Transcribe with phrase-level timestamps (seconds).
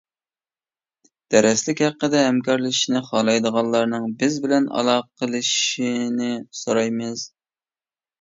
[1.33, 6.31] دەرسلىك ھەققىدە ھەمكارلىشىشنى خالايدىغانلارنىڭ بىز بىلەن ئالاقىلىشىشنى
[6.63, 7.27] سورايمىز.